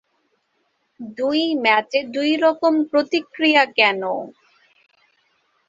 দুই 1.17 1.41
ম্যাচে 1.63 1.99
দুই 2.13 2.31
রকম 2.43 2.73
প্রতিক্রিয়া 2.91 3.63
কেন? 3.77 4.01